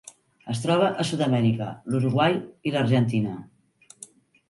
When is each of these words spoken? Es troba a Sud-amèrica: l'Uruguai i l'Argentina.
Es 0.53 0.61
troba 0.63 0.87
a 1.03 1.05
Sud-amèrica: 1.09 1.69
l'Uruguai 1.91 2.41
i 2.71 2.77
l'Argentina. 2.79 3.39